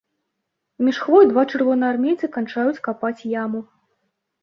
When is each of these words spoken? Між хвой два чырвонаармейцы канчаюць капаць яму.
Між 0.85 1.01
хвой 1.03 1.27
два 1.33 1.45
чырвонаармейцы 1.51 2.33
канчаюць 2.41 2.83
капаць 2.91 3.17
яму. 3.43 3.67